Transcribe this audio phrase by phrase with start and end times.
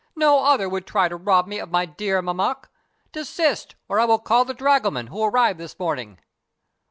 [0.15, 2.67] "No other would try to rob me of my dear Mammek.
[3.11, 6.17] Desist, or I will call the dragoman, who arrived this morning!"